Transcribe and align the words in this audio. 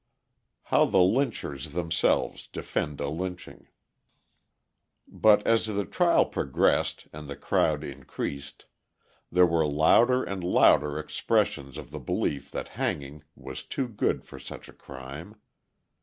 How 0.63 0.85
the 0.85 0.97
Lynchers 1.03 1.73
Themselves 1.73 2.47
Defend 2.47 2.99
a 2.99 3.07
Lynching 3.07 3.67
But 5.07 5.45
as 5.45 5.67
the 5.67 5.85
trial 5.85 6.25
progressed 6.25 7.07
and 7.13 7.27
the 7.27 7.35
crowd 7.35 7.83
increased, 7.83 8.65
there 9.31 9.45
were 9.45 9.67
louder 9.67 10.23
and 10.23 10.43
louder 10.43 10.97
expressions 10.97 11.77
of 11.77 11.91
the 11.91 11.99
belief 11.99 12.49
that 12.49 12.69
hanging 12.81 13.23
was 13.35 13.61
too 13.63 13.87
good 13.87 14.25
for 14.25 14.39
such 14.39 14.67
a 14.67 14.73
crime. 14.73 15.35